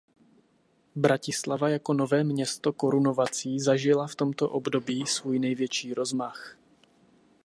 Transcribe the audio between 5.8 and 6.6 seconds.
rozmach.